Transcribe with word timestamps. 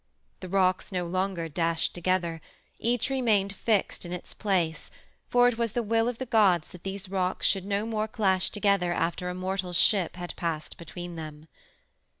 The 0.39 0.49
rocks 0.49 0.91
no 0.91 1.05
longer 1.05 1.47
dashed 1.47 1.93
together; 1.93 2.41
each 2.79 3.11
remained 3.11 3.53
fixed 3.53 4.03
in 4.03 4.11
its 4.11 4.33
place, 4.33 4.89
for 5.29 5.47
it 5.47 5.59
was 5.59 5.73
the 5.73 5.83
will 5.83 6.07
of 6.07 6.17
the 6.17 6.25
gods 6.25 6.69
that 6.69 6.81
these 6.83 7.07
rocks 7.07 7.45
should 7.45 7.65
no 7.65 7.85
more 7.85 8.07
clash 8.07 8.49
together 8.49 8.91
after 8.93 9.29
a 9.29 9.35
mortal's 9.35 9.77
ship 9.77 10.15
had 10.15 10.35
passed 10.35 10.77
between 10.79 11.17
them. 11.17 11.45